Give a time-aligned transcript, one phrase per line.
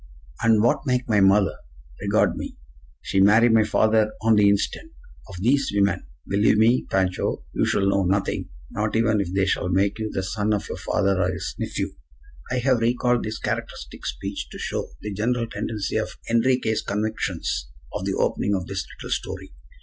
[0.41, 1.57] And what make my mother?
[2.01, 2.57] Regard me!
[3.03, 4.93] She marry my father on the instant!
[5.29, 8.49] Of thees women, believe me, Pancho, you shall know nothing.
[8.71, 11.93] Not even if they shall make you the son of your father or his nephew."
[12.49, 18.03] I have recalled this characteristic speech to show the general tendency of Enriquez' convictions at
[18.03, 19.53] the opening of this little story.